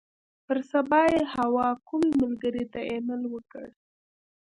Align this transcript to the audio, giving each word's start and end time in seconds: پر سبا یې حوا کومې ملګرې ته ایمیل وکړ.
پر 0.45 0.57
سبا 0.71 1.01
یې 1.13 1.21
حوا 1.35 1.67
کومې 1.87 2.11
ملګرې 2.21 2.63
ته 2.73 2.79
ایمیل 2.91 3.23
وکړ. 3.29 3.65